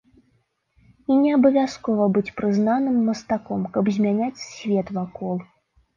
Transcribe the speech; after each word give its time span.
І 1.15 1.17
не 1.25 1.29
абавязкова 1.37 2.07
быць 2.15 2.33
прызнаным 2.41 2.97
мастаком, 3.11 3.61
каб 3.77 3.85
змяняць 3.97 4.43
свет 4.47 4.87
вакол. 5.01 5.35